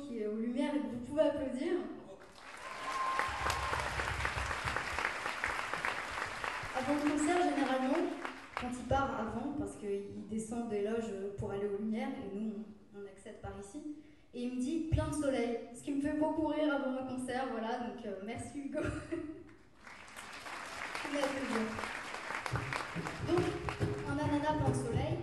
[0.00, 1.72] qui est aux lumières, et que vous pouvez applaudir.
[6.78, 8.10] Avant le concert, généralement,
[8.60, 12.52] quand il part avant, parce qu'il descend des loges pour aller aux lumières, et nous,
[12.94, 13.96] on, accède par ici,
[14.34, 17.08] et il me dit plein de soleil, ce qui me fait beaucoup rire avant le
[17.08, 18.80] concert, voilà, donc euh, merci Hugo.
[23.28, 23.40] Donc,
[24.08, 25.18] un ananas plein de soleil.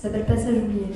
[0.00, 0.86] Ça s'appelle Passage oublié.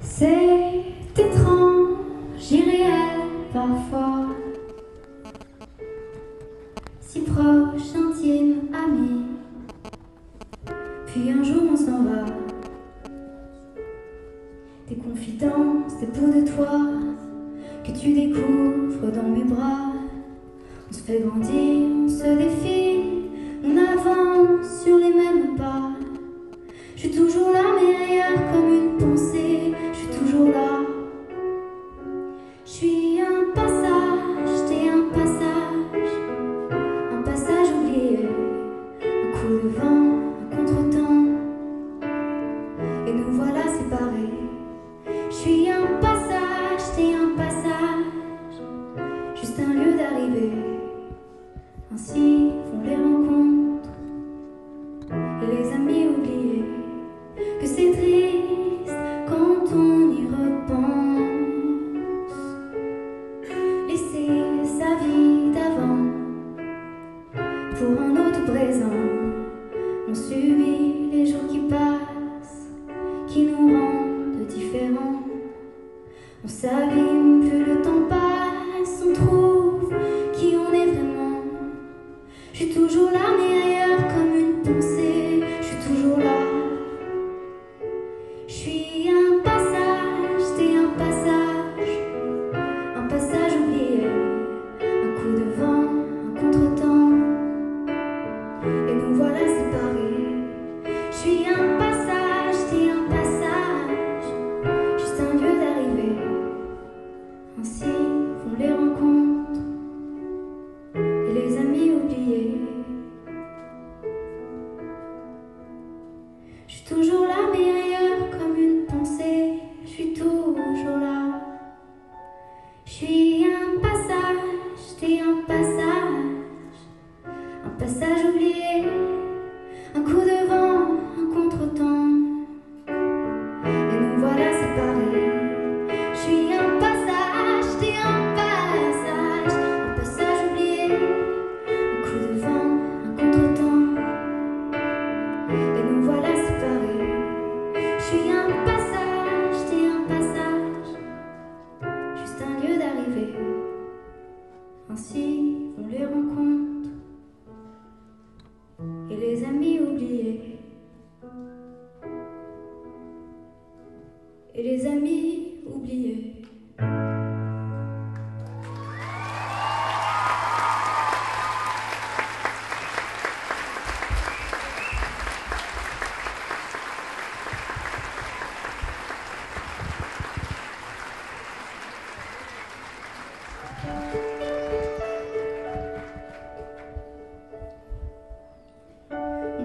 [0.00, 0.84] C'est
[1.18, 1.98] étrange,
[2.48, 3.22] irréel
[3.52, 4.28] parfois.
[7.00, 9.22] Si proche, intime, ami.
[11.06, 12.24] Puis un jour on s'en va.
[14.88, 16.78] Des confidences, des bouts de toi
[17.82, 19.90] que tu découvres dans mes bras.
[20.88, 22.91] On se fait grandir, on se défie
[24.62, 25.90] sur les mêmes pas.
[26.96, 30.80] Je suis toujours là, mais ailleurs comme une pensée, je suis toujours là.
[32.64, 36.12] Je suis un passage, t'es un passage,
[37.12, 38.28] un passage oublié,
[39.02, 41.26] un coup de vent, un contretemps,
[43.06, 44.34] et nous voilà séparés.
[45.30, 48.56] Je suis un passage, t'es un passage,
[49.40, 50.52] juste un lieu d'arrivée,
[51.92, 52.61] ainsi.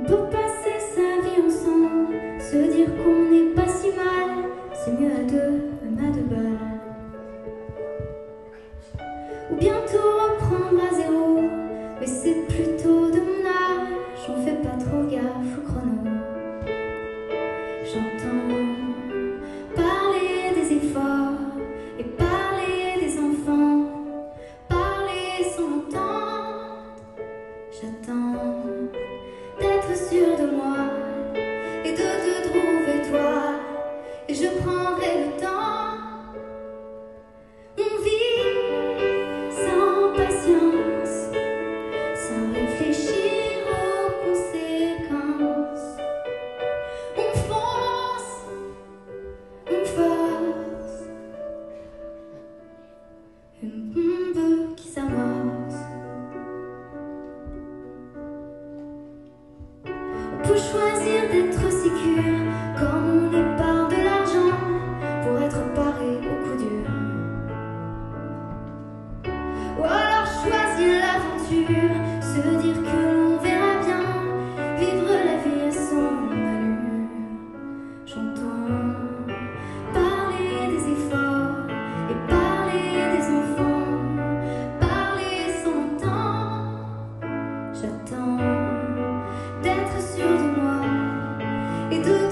[0.07, 0.46] tu
[91.97, 92.26] into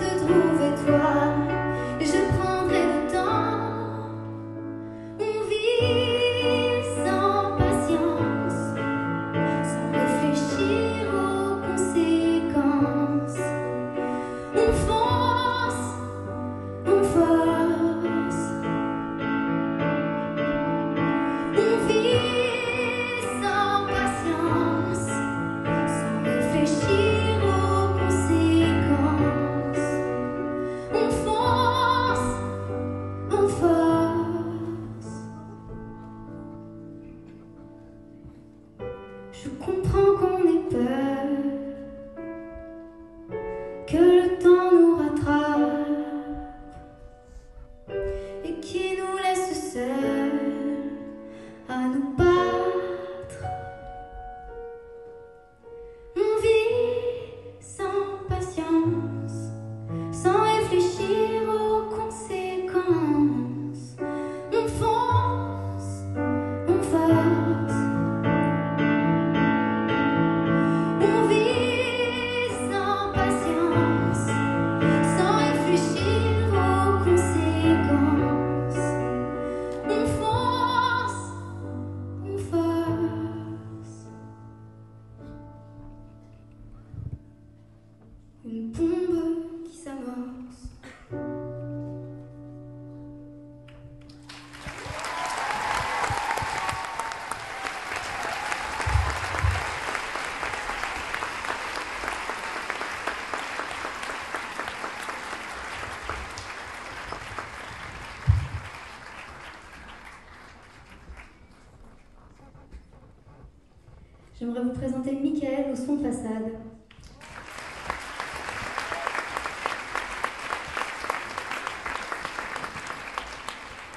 [115.75, 116.53] Son façade.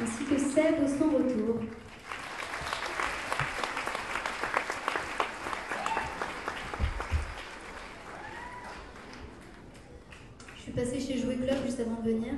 [0.03, 1.61] Ainsi que Seb au son retour.
[10.57, 12.35] Je suis passée chez Jouet Club juste avant de venir.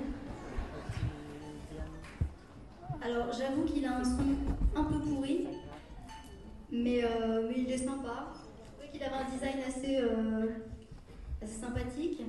[3.02, 4.36] Alors j'avoue qu'il a un son
[4.76, 5.48] un peu pourri,
[6.70, 8.32] mais, euh, mais il est sympa.
[8.92, 10.46] Qu'il avait un design assez, euh,
[11.42, 12.22] assez sympathique.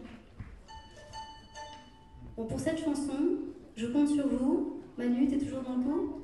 [2.38, 3.14] Bon, pour cette chanson,
[3.76, 4.82] je compte sur vous.
[4.98, 6.22] Manu, t'es toujours dans le coup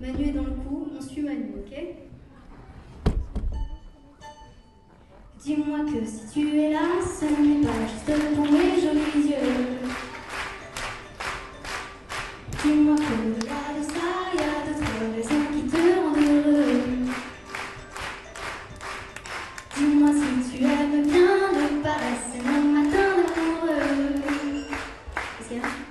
[0.00, 1.78] Manu est dans le coup, on suit Manu, ok?
[5.38, 9.82] Dis-moi que si tu es là, ce n'est pas juste pour mes jolis yeux.
[12.62, 13.41] Dis-moi que
[25.60, 25.81] gracias.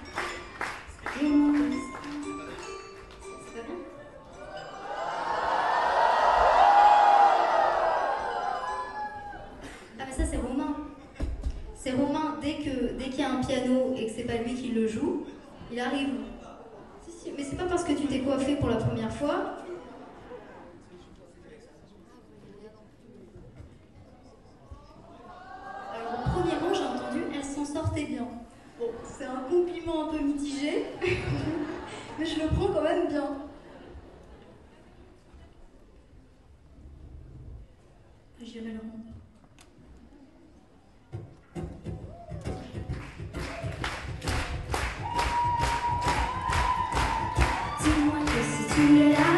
[48.73, 49.30] to life.